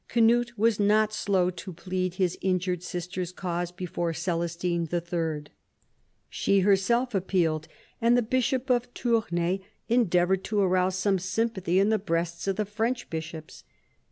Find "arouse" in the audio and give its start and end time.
10.59-10.95